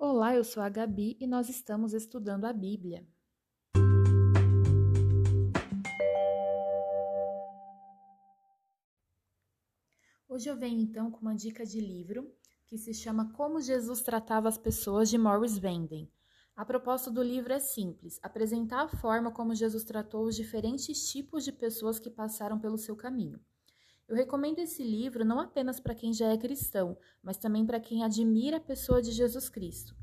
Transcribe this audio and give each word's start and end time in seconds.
Olá, 0.00 0.32
eu 0.32 0.44
sou 0.44 0.62
a 0.62 0.68
Gabi 0.68 1.16
e 1.18 1.26
nós 1.26 1.48
estamos 1.48 1.92
estudando 1.92 2.44
a 2.44 2.52
Bíblia. 2.52 3.04
Hoje 10.28 10.48
eu 10.48 10.56
venho 10.56 10.80
então 10.80 11.10
com 11.10 11.18
uma 11.20 11.34
dica 11.34 11.66
de 11.66 11.80
livro 11.80 12.32
que 12.64 12.78
se 12.78 12.94
chama 12.94 13.32
Como 13.32 13.60
Jesus 13.60 14.00
Tratava 14.00 14.48
as 14.48 14.56
Pessoas 14.56 15.10
de 15.10 15.18
Morris 15.18 15.58
Venden. 15.58 16.08
A 16.54 16.64
proposta 16.64 17.10
do 17.10 17.20
livro 17.20 17.52
é 17.52 17.58
simples: 17.58 18.20
apresentar 18.22 18.82
a 18.82 18.88
forma 18.88 19.32
como 19.32 19.52
Jesus 19.52 19.82
tratou 19.82 20.26
os 20.26 20.36
diferentes 20.36 21.10
tipos 21.10 21.42
de 21.42 21.50
pessoas 21.50 21.98
que 21.98 22.08
passaram 22.08 22.60
pelo 22.60 22.78
seu 22.78 22.94
caminho. 22.94 23.40
Eu 24.08 24.16
recomendo 24.16 24.58
esse 24.58 24.82
livro 24.82 25.22
não 25.22 25.38
apenas 25.38 25.78
para 25.78 25.94
quem 25.94 26.14
já 26.14 26.32
é 26.32 26.38
cristão, 26.38 26.96
mas 27.22 27.36
também 27.36 27.66
para 27.66 27.78
quem 27.78 28.02
admira 28.02 28.56
a 28.56 28.60
pessoa 28.60 29.02
de 29.02 29.12
Jesus 29.12 29.50
Cristo. 29.50 29.94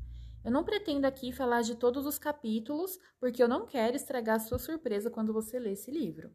Eu 0.44 0.52
não 0.52 0.62
pretendo 0.62 1.06
aqui 1.06 1.32
falar 1.32 1.62
de 1.62 1.74
todos 1.74 2.06
os 2.06 2.16
capítulos, 2.16 3.00
porque 3.18 3.42
eu 3.42 3.48
não 3.48 3.66
quero 3.66 3.96
estragar 3.96 4.36
a 4.36 4.38
sua 4.38 4.60
surpresa 4.60 5.10
quando 5.10 5.32
você 5.32 5.58
lê 5.58 5.72
esse 5.72 5.90
livro. 5.90 6.30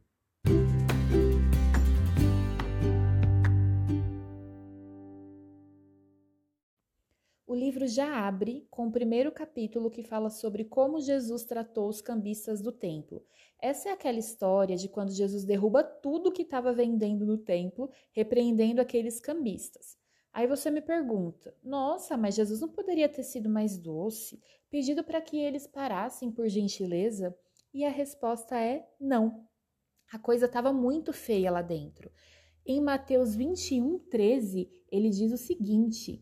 O 7.48 7.56
livro 7.56 7.88
já 7.88 8.28
abre 8.28 8.68
com 8.70 8.88
o 8.88 8.92
primeiro 8.92 9.32
capítulo 9.32 9.90
que 9.90 10.04
fala 10.04 10.30
sobre 10.30 10.66
como 10.66 11.00
Jesus 11.00 11.46
tratou 11.46 11.88
os 11.88 12.02
cambistas 12.02 12.62
do 12.62 12.72
templo. 12.72 13.26
Essa 13.62 13.90
é 13.90 13.92
aquela 13.92 14.18
história 14.18 14.76
de 14.76 14.90
quando 14.90 15.12
Jesus 15.12 15.46
derruba 15.46 15.84
tudo 15.84 16.32
que 16.32 16.42
estava 16.42 16.74
vendendo 16.74 17.28
no 17.28 17.38
templo, 17.38 17.92
repreendendo 18.12 18.82
aqueles 18.82 19.20
cambistas. 19.20 19.96
Aí 20.34 20.48
você 20.48 20.72
me 20.72 20.82
pergunta: 20.82 21.56
nossa, 21.64 22.18
mas 22.18 22.36
Jesus 22.36 22.60
não 22.60 22.70
poderia 22.70 23.08
ter 23.08 23.22
sido 23.22 23.50
mais 23.50 23.78
doce, 23.78 24.42
pedido 24.70 25.04
para 25.04 25.22
que 25.22 25.38
eles 25.38 25.68
parassem 25.68 26.32
por 26.32 26.50
gentileza? 26.50 27.38
E 27.72 27.86
a 27.86 27.90
resposta 27.90 28.60
é 28.60 28.90
não. 29.00 29.48
A 30.12 30.18
coisa 30.18 30.48
estava 30.48 30.74
muito 30.74 31.14
feia 31.14 31.52
lá 31.52 31.62
dentro. 31.62 32.12
Em 32.66 32.82
Mateus 32.82 33.36
21, 33.36 34.00
13, 34.10 34.72
ele 34.92 35.10
diz 35.10 35.32
o 35.32 35.38
seguinte: 35.38 36.20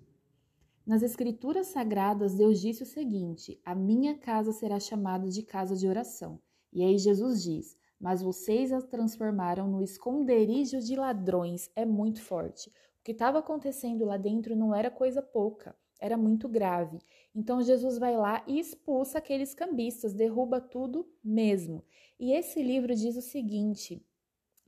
nas 0.86 1.04
Escrituras 1.04 1.68
Sagradas, 1.68 2.36
Deus 2.36 2.60
disse 2.60 2.84
o 2.84 2.86
seguinte: 2.86 3.62
A 3.64 3.74
minha 3.74 4.18
casa 4.18 4.52
será 4.52 4.80
chamada 4.80 5.30
de 5.30 5.44
casa 5.44 5.76
de 5.76 5.88
oração. 5.88 6.42
E 6.72 6.84
aí 6.84 6.98
Jesus 6.98 7.44
diz: 7.44 7.78
Mas 8.00 8.22
vocês 8.22 8.72
a 8.72 8.82
transformaram 8.82 9.68
no 9.68 9.82
esconderijo 9.82 10.80
de 10.80 10.96
ladrões. 10.96 11.70
É 11.76 11.86
muito 11.86 12.22
forte. 12.22 12.70
O 12.70 13.04
que 13.04 13.12
estava 13.12 13.40
acontecendo 13.40 14.06
lá 14.06 14.18
dentro 14.18 14.56
não 14.56 14.76
era 14.76 14.92
coisa 14.92 15.22
pouca, 15.22 15.76
era 16.00 16.18
muito 16.18 16.48
grave. 16.48 17.00
Então 17.34 17.62
Jesus 17.62 17.98
vai 17.98 18.16
lá 18.16 18.44
e 18.48 18.60
expulsa 18.60 19.18
aqueles 19.18 19.54
cambistas, 19.54 20.14
derruba 20.14 20.60
tudo 20.60 21.08
mesmo. 21.24 21.84
E 22.20 22.34
esse 22.34 22.62
livro 22.62 22.94
diz 22.94 23.16
o 23.16 23.22
seguinte: 23.22 24.06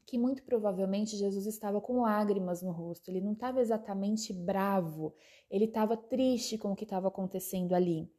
que 0.05 0.17
muito 0.17 0.43
provavelmente 0.43 1.15
Jesus 1.15 1.45
estava 1.45 1.79
com 1.79 2.01
lágrimas 2.01 2.61
no 2.61 2.71
rosto, 2.71 3.09
ele 3.09 3.21
não 3.21 3.33
estava 3.33 3.61
exatamente 3.61 4.33
bravo, 4.33 5.13
ele 5.49 5.65
estava 5.65 5.95
triste 5.95 6.57
com 6.57 6.71
o 6.71 6.75
que 6.75 6.83
estava 6.83 7.07
acontecendo 7.07 7.73
ali. 7.73 8.11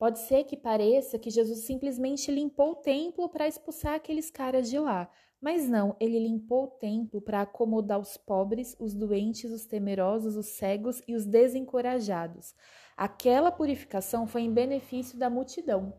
Pode 0.00 0.20
ser 0.20 0.44
que 0.44 0.56
pareça 0.56 1.18
que 1.18 1.28
Jesus 1.28 1.58
simplesmente 1.66 2.30
limpou 2.30 2.70
o 2.70 2.76
templo 2.76 3.28
para 3.28 3.46
expulsar 3.46 3.96
aqueles 3.96 4.30
caras 4.30 4.70
de 4.70 4.78
lá, 4.78 5.10
mas 5.38 5.68
não, 5.68 5.94
ele 6.00 6.18
limpou 6.18 6.64
o 6.64 6.68
templo 6.68 7.20
para 7.20 7.42
acomodar 7.42 8.00
os 8.00 8.16
pobres, 8.16 8.74
os 8.80 8.94
doentes, 8.94 9.52
os 9.52 9.66
temerosos, 9.66 10.36
os 10.36 10.46
cegos 10.46 11.02
e 11.06 11.14
os 11.14 11.26
desencorajados. 11.26 12.54
Aquela 12.96 13.52
purificação 13.52 14.26
foi 14.26 14.40
em 14.40 14.50
benefício 14.50 15.18
da 15.18 15.28
multidão. 15.28 15.92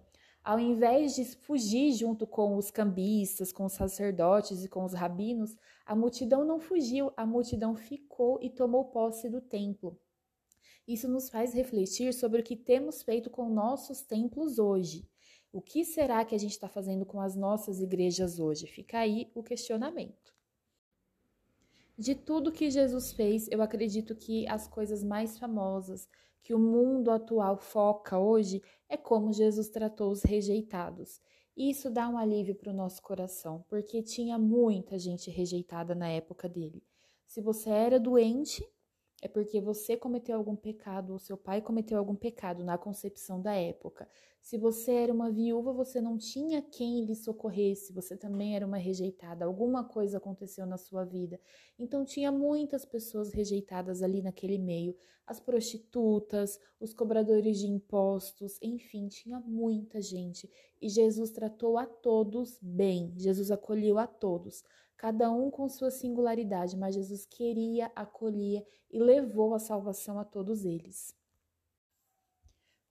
Ao 0.44 0.60
invés 0.60 1.14
de 1.14 1.24
fugir 1.24 1.92
junto 1.94 2.26
com 2.26 2.58
os 2.58 2.72
cambistas, 2.72 3.52
com 3.52 3.66
os 3.66 3.74
sacerdotes 3.74 4.64
e 4.64 4.68
com 4.68 4.84
os 4.84 4.94
rabinos, 4.94 5.56
a 5.86 5.96
multidão 5.96 6.44
não 6.44 6.60
fugiu, 6.60 7.12
a 7.16 7.24
multidão 7.24 7.76
ficou 7.76 8.40
e 8.42 8.50
tomou 8.50 8.86
posse 8.86 9.30
do 9.30 9.42
templo. 9.42 9.96
Isso 10.88 11.08
nos 11.08 11.30
faz 11.30 11.54
refletir 11.54 12.14
sobre 12.14 12.42
o 12.42 12.44
que 12.44 12.56
temos 12.56 13.04
feito 13.04 13.30
com 13.30 13.50
nossos 13.50 14.02
templos 14.02 14.60
hoje. 14.60 15.08
O 15.52 15.62
que 15.62 15.84
será 15.84 16.24
que 16.24 16.34
a 16.34 16.38
gente 16.38 16.52
está 16.52 16.70
fazendo 16.70 17.06
com 17.06 17.20
as 17.20 17.36
nossas 17.36 17.82
igrejas 17.82 18.40
hoje? 18.40 18.68
Fica 18.68 19.00
aí 19.00 19.30
o 19.36 19.44
questionamento. 19.44 20.34
De 21.98 22.16
tudo 22.16 22.52
que 22.52 22.70
Jesus 22.72 23.12
fez, 23.12 23.48
eu 23.52 23.62
acredito 23.62 24.16
que 24.16 24.48
as 24.48 24.68
coisas 24.68 25.04
mais 25.04 25.38
famosas 25.38 26.08
que 26.42 26.54
o 26.54 26.60
mundo 26.60 27.12
atual 27.12 27.58
foca 27.58 28.18
hoje 28.18 28.64
é 28.90 28.98
como 28.98 29.32
Jesus 29.32 29.70
tratou 29.70 30.12
os 30.12 30.24
rejeitados. 30.24 31.22
Isso 31.56 31.90
dá 31.90 32.08
um 32.10 32.18
alívio 32.18 32.56
para 32.56 32.72
o 32.72 32.76
nosso 32.76 33.02
coração, 33.02 33.64
porque 33.68 34.02
tinha 34.02 34.40
muita 34.40 34.98
gente 34.98 35.30
rejeitada 35.30 35.94
na 35.94 36.10
época 36.10 36.50
dele. 36.50 36.84
Se 37.28 37.42
você 37.42 37.70
era 37.70 38.00
doente, 38.00 38.68
é 39.22 39.28
porque 39.28 39.62
você 39.62 39.96
cometeu 39.96 40.36
algum 40.36 40.56
pecado 40.56 41.14
ou 41.14 41.20
seu 41.20 41.38
pai 41.38 41.62
cometeu 41.62 41.98
algum 42.00 42.16
pecado 42.16 42.64
na 42.64 42.78
concepção 42.78 43.40
da 43.40 43.54
época. 43.54 44.10
Se 44.42 44.58
você 44.58 44.92
era 44.92 45.14
uma 45.14 45.30
viúva, 45.30 45.72
você 45.72 46.02
não 46.02 46.18
tinha 46.18 46.62
quem 46.62 47.06
lhe 47.06 47.16
socorresse, 47.16 47.94
você 47.94 48.18
também 48.18 48.56
era 48.56 48.66
uma 48.66 48.78
rejeitada, 48.78 49.46
alguma 49.46 49.84
coisa 49.84 50.18
aconteceu 50.18 50.66
na 50.66 50.78
sua 50.78 51.06
vida. 51.06 51.40
Então 51.78 52.04
tinha 52.04 52.32
muitas 52.32 52.84
pessoas 52.84 53.32
rejeitadas 53.32 54.02
ali 54.02 54.22
naquele 54.24 54.58
meio, 54.58 54.96
as 55.28 55.40
prostitutas, 55.40 56.60
os 56.80 56.94
cobradores 56.94 57.60
de 57.60 57.68
impostos, 57.68 58.58
enfim, 58.62 59.08
tinha 59.08 59.40
muita 59.40 60.02
gente. 60.02 60.50
E 60.82 60.90
Jesus 60.90 61.32
tratou 61.32 61.78
a 61.78 61.86
todos 61.86 62.58
bem, 62.62 63.14
Jesus 63.18 63.52
acolheu 63.52 64.00
a 64.00 64.08
todos 64.08 64.64
cada 65.02 65.32
um 65.32 65.50
com 65.50 65.68
sua 65.68 65.90
singularidade, 65.90 66.78
mas 66.78 66.94
Jesus 66.94 67.26
queria, 67.26 67.92
acolhia 67.96 68.64
e 68.92 69.00
levou 69.00 69.56
a 69.56 69.58
salvação 69.58 70.20
a 70.20 70.24
todos 70.24 70.64
eles. 70.64 71.12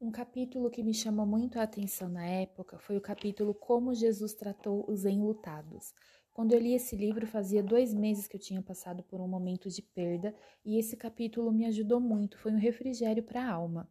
Um 0.00 0.10
capítulo 0.10 0.70
que 0.70 0.82
me 0.82 0.92
chamou 0.92 1.24
muito 1.24 1.56
a 1.56 1.62
atenção 1.62 2.08
na 2.08 2.26
época 2.26 2.80
foi 2.80 2.96
o 2.96 3.00
capítulo 3.00 3.54
Como 3.54 3.94
Jesus 3.94 4.34
Tratou 4.34 4.84
os 4.90 5.04
Enlutados. 5.04 5.94
Quando 6.32 6.52
eu 6.52 6.58
li 6.58 6.74
esse 6.74 6.96
livro, 6.96 7.28
fazia 7.28 7.62
dois 7.62 7.94
meses 7.94 8.26
que 8.26 8.36
eu 8.36 8.40
tinha 8.40 8.60
passado 8.60 9.04
por 9.04 9.20
um 9.20 9.28
momento 9.28 9.70
de 9.70 9.80
perda 9.80 10.34
e 10.64 10.80
esse 10.80 10.96
capítulo 10.96 11.52
me 11.52 11.64
ajudou 11.66 12.00
muito, 12.00 12.36
foi 12.38 12.50
um 12.50 12.58
refrigério 12.58 13.22
para 13.22 13.44
a 13.44 13.52
alma. 13.52 13.88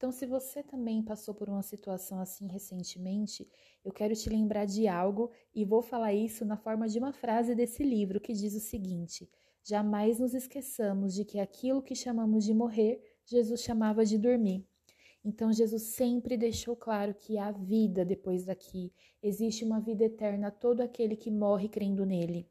Então, 0.00 0.10
se 0.10 0.24
você 0.24 0.62
também 0.62 1.02
passou 1.02 1.34
por 1.34 1.50
uma 1.50 1.62
situação 1.62 2.20
assim 2.20 2.46
recentemente, 2.46 3.46
eu 3.84 3.92
quero 3.92 4.14
te 4.16 4.30
lembrar 4.30 4.64
de 4.64 4.88
algo 4.88 5.30
e 5.54 5.62
vou 5.62 5.82
falar 5.82 6.14
isso 6.14 6.42
na 6.42 6.56
forma 6.56 6.88
de 6.88 6.98
uma 6.98 7.12
frase 7.12 7.54
desse 7.54 7.82
livro 7.82 8.18
que 8.18 8.32
diz 8.32 8.54
o 8.54 8.60
seguinte: 8.60 9.30
Jamais 9.62 10.18
nos 10.18 10.32
esqueçamos 10.32 11.12
de 11.12 11.22
que 11.22 11.38
aquilo 11.38 11.82
que 11.82 11.94
chamamos 11.94 12.46
de 12.46 12.54
morrer, 12.54 12.98
Jesus 13.26 13.60
chamava 13.60 14.02
de 14.02 14.16
dormir. 14.16 14.66
Então, 15.22 15.52
Jesus 15.52 15.82
sempre 15.82 16.34
deixou 16.34 16.74
claro 16.74 17.12
que 17.12 17.36
há 17.36 17.52
vida 17.52 18.02
depois 18.02 18.46
daqui, 18.46 18.90
existe 19.22 19.66
uma 19.66 19.80
vida 19.80 20.04
eterna 20.04 20.48
a 20.48 20.50
todo 20.50 20.80
aquele 20.80 21.14
que 21.14 21.30
morre 21.30 21.68
crendo 21.68 22.06
nele. 22.06 22.48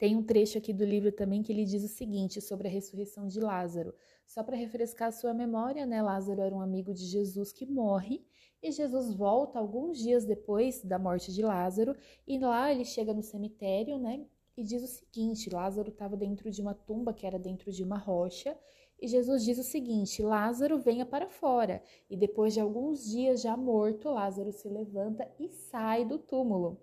Tem 0.00 0.16
um 0.16 0.22
trecho 0.22 0.56
aqui 0.56 0.72
do 0.72 0.82
livro 0.82 1.12
também 1.12 1.42
que 1.42 1.52
ele 1.52 1.66
diz 1.66 1.84
o 1.84 1.88
seguinte 1.88 2.40
sobre 2.40 2.66
a 2.66 2.70
ressurreição 2.70 3.26
de 3.26 3.38
Lázaro. 3.38 3.92
Só 4.24 4.42
para 4.42 4.56
refrescar 4.56 5.08
a 5.08 5.12
sua 5.12 5.34
memória, 5.34 5.84
né? 5.84 6.00
Lázaro 6.00 6.40
era 6.40 6.54
um 6.54 6.62
amigo 6.62 6.94
de 6.94 7.04
Jesus 7.04 7.52
que 7.52 7.66
morre 7.66 8.24
e 8.62 8.72
Jesus 8.72 9.12
volta 9.12 9.58
alguns 9.58 9.98
dias 9.98 10.24
depois 10.24 10.82
da 10.82 10.98
morte 10.98 11.30
de 11.30 11.42
Lázaro 11.42 11.94
e 12.26 12.38
lá 12.38 12.72
ele 12.72 12.86
chega 12.86 13.12
no 13.12 13.22
cemitério, 13.22 13.98
né? 13.98 14.24
E 14.56 14.64
diz 14.64 14.82
o 14.82 14.86
seguinte: 14.86 15.50
Lázaro 15.50 15.90
estava 15.90 16.16
dentro 16.16 16.50
de 16.50 16.62
uma 16.62 16.72
tumba 16.72 17.12
que 17.12 17.26
era 17.26 17.38
dentro 17.38 17.70
de 17.70 17.84
uma 17.84 17.98
rocha 17.98 18.56
e 18.98 19.06
Jesus 19.06 19.44
diz 19.44 19.58
o 19.58 19.62
seguinte: 19.62 20.22
Lázaro 20.22 20.78
venha 20.78 21.04
para 21.04 21.28
fora. 21.28 21.82
E 22.08 22.16
depois 22.16 22.54
de 22.54 22.60
alguns 22.60 23.04
dias 23.04 23.42
já 23.42 23.54
morto, 23.54 24.08
Lázaro 24.08 24.50
se 24.50 24.66
levanta 24.66 25.30
e 25.38 25.46
sai 25.46 26.06
do 26.06 26.18
túmulo. 26.18 26.80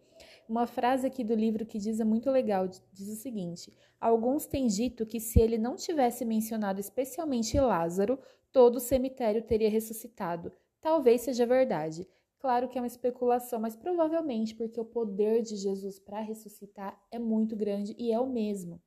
Uma 0.47 0.65
frase 0.65 1.05
aqui 1.05 1.25
do 1.25 1.35
livro 1.35 1.65
que 1.65 1.77
diz 1.77 1.99
é 1.99 2.05
muito 2.05 2.31
legal, 2.31 2.67
diz 2.67 3.09
o 3.09 3.15
seguinte: 3.15 3.73
Alguns 3.99 4.45
têm 4.45 4.67
dito 4.67 5.05
que 5.05 5.19
se 5.19 5.41
ele 5.41 5.57
não 5.57 5.75
tivesse 5.75 6.23
mencionado 6.23 6.79
especialmente 6.79 7.59
Lázaro, 7.59 8.17
todo 8.51 8.77
o 8.77 8.79
cemitério 8.79 9.41
teria 9.41 9.69
ressuscitado. 9.69 10.53
Talvez 10.79 11.21
seja 11.21 11.45
verdade. 11.45 12.07
Claro 12.39 12.69
que 12.69 12.77
é 12.77 12.81
uma 12.81 12.87
especulação, 12.87 13.59
mas 13.59 13.75
provavelmente 13.75 14.55
porque 14.55 14.79
o 14.79 14.85
poder 14.85 15.41
de 15.41 15.57
Jesus 15.57 15.99
para 15.99 16.21
ressuscitar 16.21 16.97
é 17.11 17.19
muito 17.19 17.55
grande 17.55 17.93
e 17.97 18.13
é 18.13 18.19
o 18.19 18.27
mesmo. 18.27 18.81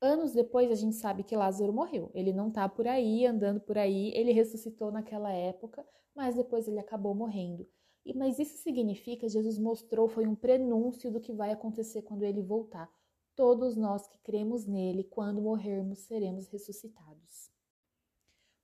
Anos 0.00 0.32
depois 0.32 0.70
a 0.70 0.74
gente 0.74 0.96
sabe 0.96 1.22
que 1.22 1.36
Lázaro 1.36 1.72
morreu. 1.72 2.10
Ele 2.14 2.32
não 2.32 2.48
está 2.48 2.66
por 2.66 2.88
aí, 2.88 3.26
andando 3.26 3.60
por 3.60 3.76
aí, 3.76 4.10
ele 4.14 4.32
ressuscitou 4.32 4.90
naquela 4.90 5.30
época, 5.32 5.84
mas 6.14 6.34
depois 6.34 6.66
ele 6.66 6.78
acabou 6.78 7.14
morrendo. 7.14 7.68
E, 8.04 8.14
mas 8.14 8.38
isso 8.38 8.56
significa, 8.58 9.28
Jesus 9.28 9.58
mostrou, 9.58 10.08
foi 10.08 10.26
um 10.26 10.34
prenúncio 10.34 11.10
do 11.10 11.20
que 11.20 11.32
vai 11.32 11.52
acontecer 11.52 12.02
quando 12.02 12.22
ele 12.22 12.42
voltar. 12.42 12.90
Todos 13.36 13.76
nós 13.76 14.06
que 14.08 14.18
cremos 14.18 14.66
nele, 14.66 15.04
quando 15.04 15.40
morrermos, 15.40 16.00
seremos 16.00 16.48
ressuscitados. 16.48 17.50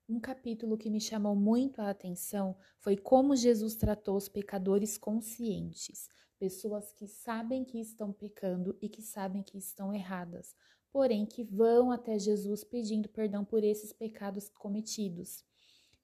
Um 0.09 0.21
capítulo 0.21 0.79
que 0.79 0.89
me 0.89 1.01
chamou 1.01 1.35
muito 1.35 1.81
a 1.81 1.91
atenção 1.91 2.57
foi 2.79 2.97
como 2.97 3.35
Jesus 3.35 3.75
tratou 3.75 4.17
os 4.17 4.29
pecadores 4.29 4.97
conscientes, 4.97 6.09
pessoas 6.39 6.93
que 6.93 7.09
sabem 7.09 7.65
que 7.65 7.81
estão 7.81 8.13
pecando 8.13 8.77
e 8.81 8.89
que 8.89 9.03
sabem 9.03 9.43
que 9.43 9.59
estão 9.59 9.93
erradas, 9.93 10.55
porém 10.93 11.27
que 11.27 11.43
vão 11.43 11.91
até 11.91 12.19
Jesus 12.19 12.63
pedindo 12.63 13.09
perdão 13.09 13.45
por 13.45 13.65
esses 13.65 13.93
pecados 13.93 14.49
cometidos. 14.49 15.45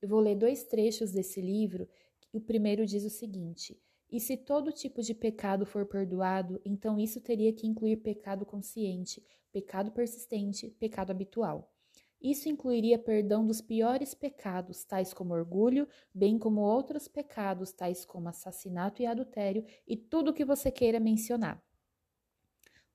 Eu 0.00 0.08
vou 0.08 0.18
ler 0.18 0.34
dois 0.34 0.64
trechos 0.64 1.12
desse 1.12 1.40
livro. 1.40 1.88
O 2.32 2.40
primeiro 2.40 2.86
diz 2.86 3.04
o 3.04 3.10
seguinte: 3.10 3.78
E 4.10 4.18
se 4.18 4.36
todo 4.36 4.72
tipo 4.72 5.02
de 5.02 5.14
pecado 5.14 5.66
for 5.66 5.84
perdoado, 5.84 6.60
então 6.64 6.98
isso 6.98 7.20
teria 7.20 7.52
que 7.52 7.66
incluir 7.66 7.98
pecado 7.98 8.46
consciente, 8.46 9.22
pecado 9.52 9.92
persistente, 9.92 10.70
pecado 10.80 11.10
habitual. 11.10 11.70
Isso 12.22 12.48
incluiria 12.48 12.98
perdão 12.98 13.44
dos 13.44 13.60
piores 13.60 14.14
pecados, 14.14 14.84
tais 14.84 15.12
como 15.12 15.34
orgulho, 15.34 15.88
bem 16.14 16.38
como 16.38 16.60
outros 16.60 17.08
pecados, 17.08 17.72
tais 17.72 18.04
como 18.04 18.28
assassinato 18.28 19.02
e 19.02 19.06
adultério, 19.06 19.64
e 19.86 19.96
tudo 19.96 20.30
o 20.30 20.32
que 20.32 20.44
você 20.44 20.70
queira 20.70 21.00
mencionar. 21.00 21.60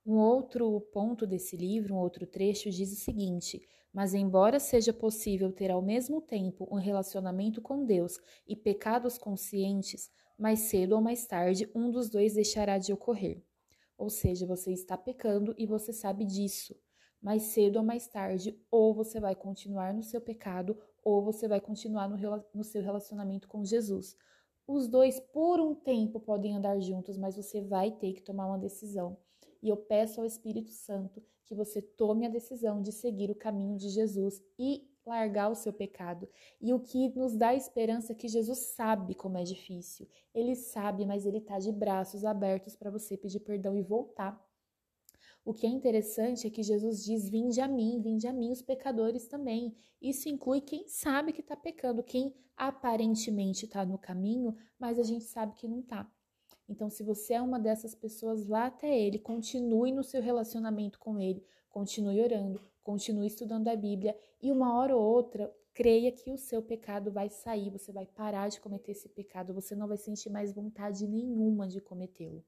Um 0.08 0.16
outro 0.16 0.80
ponto 0.90 1.26
desse 1.26 1.54
livro, 1.54 1.94
um 1.94 1.98
outro 1.98 2.26
trecho, 2.26 2.70
diz 2.70 2.90
o 2.90 2.96
seguinte: 2.96 3.60
Mas, 3.92 4.14
embora 4.14 4.58
seja 4.58 4.90
possível 4.90 5.52
ter 5.52 5.70
ao 5.70 5.82
mesmo 5.82 6.22
tempo 6.22 6.66
um 6.72 6.76
relacionamento 6.76 7.60
com 7.60 7.84
Deus 7.84 8.18
e 8.46 8.56
pecados 8.56 9.18
conscientes, 9.18 10.10
mais 10.38 10.60
cedo 10.60 10.94
ou 10.94 11.02
mais 11.02 11.26
tarde 11.26 11.70
um 11.74 11.90
dos 11.90 12.08
dois 12.08 12.32
deixará 12.32 12.78
de 12.78 12.90
ocorrer. 12.90 13.44
Ou 13.98 14.08
seja, 14.08 14.46
você 14.46 14.72
está 14.72 14.96
pecando 14.96 15.54
e 15.58 15.66
você 15.66 15.92
sabe 15.92 16.24
disso 16.24 16.74
mais 17.20 17.42
cedo 17.42 17.76
ou 17.76 17.84
mais 17.84 18.06
tarde, 18.06 18.58
ou 18.70 18.94
você 18.94 19.20
vai 19.20 19.34
continuar 19.34 19.92
no 19.92 20.02
seu 20.02 20.20
pecado, 20.20 20.78
ou 21.04 21.22
você 21.22 21.48
vai 21.48 21.60
continuar 21.60 22.08
no, 22.08 22.16
no 22.54 22.64
seu 22.64 22.82
relacionamento 22.82 23.48
com 23.48 23.64
Jesus. 23.64 24.16
Os 24.66 24.86
dois, 24.86 25.18
por 25.18 25.60
um 25.60 25.74
tempo, 25.74 26.20
podem 26.20 26.54
andar 26.54 26.78
juntos, 26.80 27.16
mas 27.16 27.36
você 27.36 27.60
vai 27.60 27.90
ter 27.90 28.12
que 28.12 28.22
tomar 28.22 28.46
uma 28.46 28.58
decisão. 28.58 29.16
E 29.62 29.68
eu 29.68 29.76
peço 29.76 30.20
ao 30.20 30.26
Espírito 30.26 30.70
Santo 30.70 31.22
que 31.44 31.54
você 31.54 31.80
tome 31.80 32.26
a 32.26 32.30
decisão 32.30 32.82
de 32.82 32.92
seguir 32.92 33.30
o 33.30 33.34
caminho 33.34 33.76
de 33.76 33.88
Jesus 33.88 34.42
e 34.58 34.86
largar 35.04 35.50
o 35.50 35.54
seu 35.54 35.72
pecado. 35.72 36.28
E 36.60 36.72
o 36.74 36.80
que 36.80 37.08
nos 37.16 37.34
dá 37.34 37.54
esperança 37.54 38.12
é 38.12 38.14
que 38.14 38.28
Jesus 38.28 38.58
sabe 38.74 39.14
como 39.14 39.38
é 39.38 39.44
difícil. 39.44 40.06
Ele 40.34 40.54
sabe, 40.54 41.06
mas 41.06 41.24
ele 41.24 41.38
está 41.38 41.58
de 41.58 41.72
braços 41.72 42.24
abertos 42.24 42.76
para 42.76 42.90
você 42.90 43.16
pedir 43.16 43.40
perdão 43.40 43.76
e 43.76 43.82
voltar 43.82 44.38
o 45.48 45.54
que 45.54 45.66
é 45.66 45.70
interessante 45.70 46.46
é 46.46 46.50
que 46.50 46.62
Jesus 46.62 47.02
diz: 47.02 47.26
Vinde 47.26 47.58
a 47.58 47.66
mim, 47.66 48.02
vinde 48.02 48.26
a 48.26 48.32
mim 48.34 48.52
os 48.52 48.60
pecadores 48.60 49.26
também. 49.26 49.74
Isso 49.98 50.28
inclui 50.28 50.60
quem 50.60 50.86
sabe 50.86 51.32
que 51.32 51.40
está 51.40 51.56
pecando, 51.56 52.02
quem 52.02 52.34
aparentemente 52.54 53.64
está 53.64 53.82
no 53.82 53.96
caminho, 53.96 54.54
mas 54.78 54.98
a 54.98 55.02
gente 55.02 55.24
sabe 55.24 55.54
que 55.54 55.66
não 55.66 55.80
está. 55.80 56.06
Então, 56.68 56.90
se 56.90 57.02
você 57.02 57.34
é 57.34 57.42
uma 57.42 57.58
dessas 57.58 57.94
pessoas, 57.94 58.46
vá 58.46 58.66
até 58.66 58.98
Ele, 58.98 59.18
continue 59.18 59.90
no 59.90 60.04
seu 60.04 60.20
relacionamento 60.20 60.98
com 60.98 61.18
Ele, 61.18 61.42
continue 61.70 62.20
orando, 62.20 62.60
continue 62.82 63.26
estudando 63.26 63.68
a 63.68 63.76
Bíblia 63.76 64.16
e 64.42 64.52
uma 64.52 64.76
hora 64.76 64.94
ou 64.94 65.02
outra, 65.02 65.52
creia 65.72 66.12
que 66.12 66.30
o 66.30 66.36
seu 66.36 66.60
pecado 66.60 67.10
vai 67.10 67.28
sair, 67.28 67.70
você 67.70 67.92
vai 67.92 68.04
parar 68.04 68.48
de 68.48 68.60
cometer 68.60 68.92
esse 68.92 69.08
pecado, 69.08 69.54
você 69.54 69.74
não 69.74 69.88
vai 69.88 69.96
sentir 69.96 70.28
mais 70.28 70.52
vontade 70.52 71.06
nenhuma 71.06 71.68
de 71.68 71.80
cometê-lo. 71.80 72.44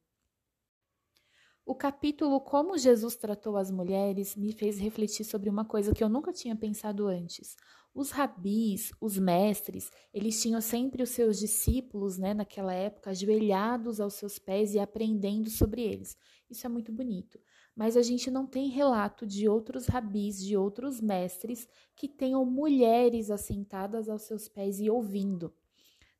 O 1.64 1.74
capítulo 1.74 2.40
Como 2.40 2.76
Jesus 2.76 3.14
tratou 3.14 3.56
as 3.56 3.70
mulheres 3.70 4.34
me 4.34 4.52
fez 4.52 4.78
refletir 4.78 5.24
sobre 5.24 5.48
uma 5.48 5.64
coisa 5.64 5.94
que 5.94 6.02
eu 6.02 6.08
nunca 6.08 6.32
tinha 6.32 6.56
pensado 6.56 7.06
antes. 7.06 7.56
Os 7.94 8.10
rabis, 8.10 8.92
os 9.00 9.18
mestres, 9.18 9.90
eles 10.14 10.40
tinham 10.40 10.60
sempre 10.60 11.02
os 11.02 11.10
seus 11.10 11.38
discípulos, 11.38 12.18
né, 12.18 12.32
naquela 12.32 12.72
época, 12.72 13.10
ajoelhados 13.10 14.00
aos 14.00 14.14
seus 14.14 14.38
pés 14.38 14.74
e 14.74 14.78
aprendendo 14.78 15.50
sobre 15.50 15.82
eles. 15.82 16.16
Isso 16.48 16.66
é 16.66 16.68
muito 16.70 16.92
bonito. 16.92 17.40
Mas 17.74 17.96
a 17.96 18.02
gente 18.02 18.30
não 18.30 18.46
tem 18.46 18.68
relato 18.68 19.26
de 19.26 19.48
outros 19.48 19.86
rabis, 19.86 20.42
de 20.42 20.56
outros 20.56 21.00
mestres 21.00 21.68
que 21.96 22.08
tenham 22.08 22.44
mulheres 22.44 23.30
assentadas 23.30 24.08
aos 24.08 24.22
seus 24.22 24.48
pés 24.48 24.78
e 24.80 24.88
ouvindo. 24.88 25.52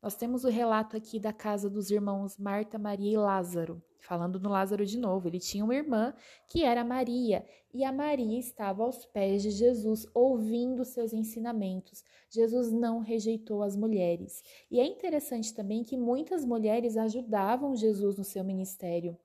Nós 0.03 0.17
temos 0.17 0.45
o 0.45 0.49
relato 0.49 0.97
aqui 0.97 1.21
da 1.21 1.33
casa 1.33 1.69
dos 1.69 1.91
irmãos 1.91 2.39
Marta, 2.39 2.79
Maria 2.79 3.13
e 3.13 3.17
Lázaro. 3.19 3.83
Falando 3.99 4.41
no 4.41 4.49
Lázaro 4.49 4.87
de 4.87 4.99
novo, 4.99 5.29
ele 5.29 5.39
tinha 5.39 5.63
uma 5.63 5.75
irmã 5.75 6.15
que 6.49 6.65
era 6.65 6.83
Maria, 6.83 7.45
e 7.73 7.85
a 7.85 7.93
Maria 7.93 8.39
estava 8.39 8.83
aos 8.83 9.05
pés 9.05 9.43
de 9.43 9.51
Jesus, 9.51 10.07
ouvindo 10.15 10.87
seus 10.87 11.13
ensinamentos. 11.13 12.03
Jesus 12.31 12.73
não 12.73 13.01
rejeitou 13.01 13.63
as 13.63 13.77
mulheres. 13.77 14.43
E 14.71 14.81
é 14.81 14.87
interessante 14.87 15.55
também 15.55 15.85
que 15.85 15.99
muitas 15.99 16.47
mulheres 16.47 16.97
ajudavam 16.97 17.77
Jesus 17.77 18.17
no 18.17 18.25
seu 18.25 18.43
ministério. 18.43 19.19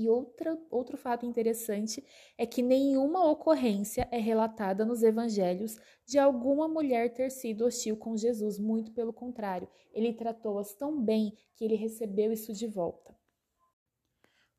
E 0.00 0.08
outra, 0.08 0.56
outro 0.70 0.96
fato 0.96 1.26
interessante 1.26 2.06
é 2.38 2.46
que 2.46 2.62
nenhuma 2.62 3.28
ocorrência 3.28 4.06
é 4.12 4.18
relatada 4.18 4.84
nos 4.84 5.02
evangelhos 5.02 5.76
de 6.06 6.20
alguma 6.20 6.68
mulher 6.68 7.12
ter 7.12 7.32
sido 7.32 7.64
hostil 7.64 7.96
com 7.96 8.16
Jesus, 8.16 8.60
muito 8.60 8.92
pelo 8.92 9.12
contrário, 9.12 9.68
ele 9.92 10.12
tratou-as 10.12 10.72
tão 10.72 11.02
bem 11.02 11.36
que 11.56 11.64
ele 11.64 11.74
recebeu 11.74 12.32
isso 12.32 12.52
de 12.52 12.68
volta. 12.68 13.12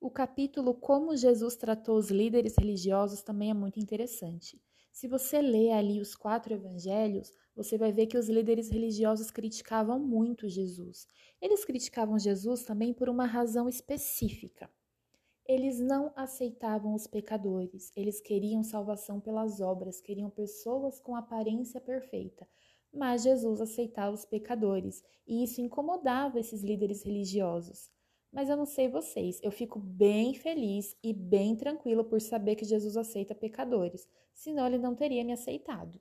O 0.01 0.11
capítulo 0.11 0.73
Como 0.73 1.15
Jesus 1.15 1.55
tratou 1.55 1.95
os 1.95 2.11
líderes 2.11 2.57
religiosos 2.57 3.21
também 3.21 3.49
é 3.49 3.53
muito 3.53 3.79
interessante. 3.79 4.61
Se 4.91 5.07
você 5.07 5.41
lê 5.41 5.71
ali 5.71 6.01
os 6.01 6.15
quatro 6.15 6.53
evangelhos, 6.53 7.31
você 7.55 7.77
vai 7.77 7.93
ver 7.93 8.07
que 8.07 8.17
os 8.17 8.27
líderes 8.27 8.69
religiosos 8.69 9.31
criticavam 9.31 10.01
muito 10.01 10.49
Jesus. 10.49 11.07
Eles 11.41 11.63
criticavam 11.63 12.19
Jesus 12.19 12.63
também 12.63 12.93
por 12.93 13.07
uma 13.07 13.25
razão 13.25 13.69
específica. 13.69 14.69
Eles 15.49 15.79
não 15.79 16.13
aceitavam 16.15 16.93
os 16.93 17.07
pecadores, 17.07 17.91
eles 17.95 18.21
queriam 18.21 18.61
salvação 18.61 19.19
pelas 19.19 19.59
obras, 19.59 19.99
queriam 19.99 20.29
pessoas 20.29 20.99
com 20.99 21.15
aparência 21.15 21.81
perfeita. 21.81 22.47
Mas 22.93 23.23
Jesus 23.23 23.59
aceitava 23.59 24.13
os 24.13 24.23
pecadores, 24.23 25.03
e 25.25 25.43
isso 25.43 25.59
incomodava 25.59 26.39
esses 26.39 26.61
líderes 26.61 27.01
religiosos. 27.01 27.89
Mas 28.31 28.47
eu 28.47 28.55
não 28.55 28.67
sei 28.67 28.89
vocês, 28.89 29.39
eu 29.41 29.49
fico 29.49 29.79
bem 29.79 30.35
feliz 30.35 30.95
e 31.01 31.11
bem 31.13 31.55
tranquila 31.55 32.03
por 32.03 32.21
saber 32.21 32.55
que 32.55 32.63
Jesus 32.63 32.95
aceita 32.95 33.33
pecadores, 33.33 34.07
senão 34.35 34.67
ele 34.67 34.77
não 34.77 34.93
teria 34.93 35.23
me 35.23 35.33
aceitado. 35.33 35.99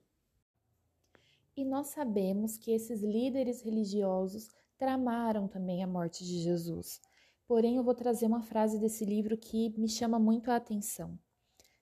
E 1.57 1.65
nós 1.65 1.87
sabemos 1.87 2.59
que 2.59 2.71
esses 2.71 3.01
líderes 3.01 3.63
religiosos 3.63 4.51
tramaram 4.77 5.49
também 5.49 5.83
a 5.83 5.87
morte 5.87 6.23
de 6.23 6.39
Jesus. 6.39 7.01
Porém, 7.49 7.77
eu 7.77 7.83
vou 7.83 7.95
trazer 7.95 8.27
uma 8.27 8.43
frase 8.43 8.79
desse 8.79 9.07
livro 9.07 9.35
que 9.37 9.71
me 9.79 9.89
chama 9.89 10.19
muito 10.19 10.51
a 10.51 10.57
atenção. 10.57 11.19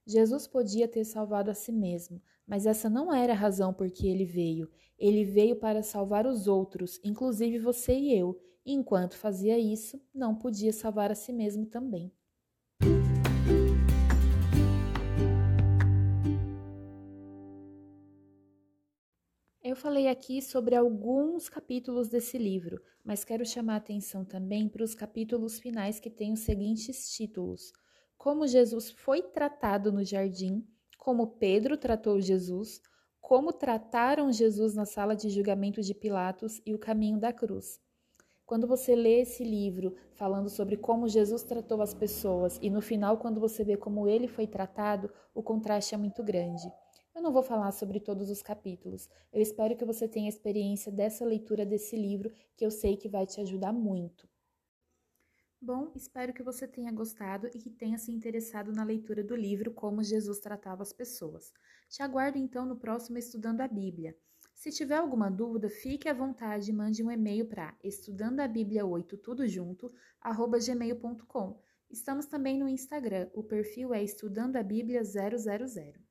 Jesus 0.06 0.46
podia 0.46 0.86
ter 0.86 1.04
salvado 1.04 1.50
a 1.50 1.54
si 1.54 1.72
mesmo, 1.72 2.22
mas 2.46 2.66
essa 2.66 2.88
não 2.88 3.12
era 3.12 3.32
a 3.32 3.36
razão 3.36 3.74
por 3.74 3.90
que 3.90 4.06
ele 4.06 4.24
veio. 4.24 4.70
Ele 4.96 5.24
veio 5.24 5.56
para 5.56 5.82
salvar 5.82 6.24
os 6.24 6.46
outros, 6.46 7.00
inclusive 7.02 7.58
você 7.58 7.98
e 7.98 8.16
eu, 8.16 8.40
e 8.64 8.72
enquanto 8.72 9.16
fazia 9.16 9.58
isso, 9.58 10.00
não 10.14 10.36
podia 10.36 10.72
salvar 10.72 11.10
a 11.10 11.16
si 11.16 11.32
mesmo 11.32 11.66
também. 11.66 12.12
Eu 19.76 19.80
falei 19.82 20.08
aqui 20.08 20.40
sobre 20.40 20.74
alguns 20.74 21.50
capítulos 21.50 22.08
desse 22.08 22.38
livro, 22.38 22.80
mas 23.04 23.26
quero 23.26 23.44
chamar 23.44 23.74
a 23.74 23.76
atenção 23.76 24.24
também 24.24 24.70
para 24.70 24.82
os 24.82 24.94
capítulos 24.94 25.58
finais 25.58 26.00
que 26.00 26.08
têm 26.08 26.32
os 26.32 26.40
seguintes 26.40 27.10
títulos: 27.10 27.74
Como 28.16 28.46
Jesus 28.46 28.90
foi 28.90 29.20
tratado 29.20 29.92
no 29.92 30.02
jardim, 30.02 30.66
como 30.96 31.26
Pedro 31.26 31.76
tratou 31.76 32.18
Jesus, 32.22 32.80
como 33.20 33.52
trataram 33.52 34.32
Jesus 34.32 34.74
na 34.74 34.86
sala 34.86 35.14
de 35.14 35.28
julgamento 35.28 35.82
de 35.82 35.92
Pilatos 35.92 36.58
e 36.64 36.72
o 36.72 36.78
caminho 36.78 37.20
da 37.20 37.30
cruz. 37.30 37.78
Quando 38.46 38.66
você 38.66 38.96
lê 38.96 39.20
esse 39.20 39.44
livro 39.44 39.94
falando 40.14 40.48
sobre 40.48 40.78
como 40.78 41.06
Jesus 41.06 41.42
tratou 41.42 41.82
as 41.82 41.92
pessoas 41.92 42.58
e 42.62 42.70
no 42.70 42.80
final, 42.80 43.18
quando 43.18 43.38
você 43.38 43.62
vê 43.62 43.76
como 43.76 44.08
ele 44.08 44.26
foi 44.26 44.46
tratado, 44.46 45.12
o 45.34 45.42
contraste 45.42 45.94
é 45.94 45.98
muito 45.98 46.24
grande. 46.24 46.66
Não 47.26 47.32
vou 47.32 47.42
falar 47.42 47.72
sobre 47.72 47.98
todos 47.98 48.30
os 48.30 48.40
capítulos. 48.40 49.10
Eu 49.32 49.42
espero 49.42 49.76
que 49.76 49.84
você 49.84 50.06
tenha 50.06 50.28
experiência 50.28 50.92
dessa 50.92 51.24
leitura 51.24 51.66
desse 51.66 51.96
livro, 51.96 52.32
que 52.56 52.64
eu 52.64 52.70
sei 52.70 52.96
que 52.96 53.08
vai 53.08 53.26
te 53.26 53.40
ajudar 53.40 53.72
muito. 53.72 54.28
Bom, 55.60 55.90
espero 55.96 56.32
que 56.32 56.44
você 56.44 56.68
tenha 56.68 56.92
gostado 56.92 57.48
e 57.48 57.58
que 57.58 57.68
tenha 57.68 57.98
se 57.98 58.12
interessado 58.12 58.70
na 58.70 58.84
leitura 58.84 59.24
do 59.24 59.34
livro 59.34 59.72
Como 59.72 60.04
Jesus 60.04 60.38
Tratava 60.38 60.84
as 60.84 60.92
Pessoas. 60.92 61.52
Te 61.88 62.00
aguardo 62.00 62.38
então 62.38 62.64
no 62.64 62.76
próximo 62.76 63.18
Estudando 63.18 63.60
a 63.60 63.66
Bíblia. 63.66 64.16
Se 64.54 64.70
tiver 64.70 64.94
alguma 64.94 65.28
dúvida, 65.28 65.68
fique 65.68 66.08
à 66.08 66.14
vontade 66.14 66.70
e 66.70 66.72
mande 66.72 67.02
um 67.02 67.10
e-mail 67.10 67.48
para 67.48 67.76
estudandoabíblia8 67.82 69.18
tudo 69.20 69.48
junto, 69.48 69.92
arroba 70.20 70.60
gmail.com. 70.60 71.60
Estamos 71.90 72.26
também 72.26 72.56
no 72.56 72.68
Instagram, 72.68 73.28
o 73.34 73.42
perfil 73.42 73.92
é 73.92 74.00
Estudando 74.00 74.54
a 74.54 74.62
Bíblia 74.62 75.02
000. 75.02 76.05